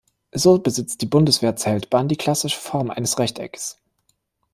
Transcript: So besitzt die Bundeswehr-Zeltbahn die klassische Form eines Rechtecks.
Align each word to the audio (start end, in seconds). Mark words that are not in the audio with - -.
So 0.31 0.57
besitzt 0.57 1.01
die 1.03 1.05
Bundeswehr-Zeltbahn 1.05 2.07
die 2.07 2.15
klassische 2.17 2.59
Form 2.59 2.89
eines 2.89 3.19
Rechtecks. 3.19 3.77